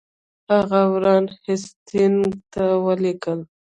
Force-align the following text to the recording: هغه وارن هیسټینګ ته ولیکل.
هغه 0.53 0.81
وارن 0.91 1.25
هیسټینګ 1.45 2.21
ته 2.53 2.63
ولیکل. 2.85 3.39